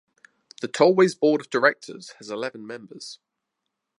The 0.61 0.67
Tollway's 0.67 1.13
board 1.13 1.41
of 1.41 1.51
directors 1.51 2.13
has 2.13 2.31
eleven 2.31 2.65
members. 2.65 3.19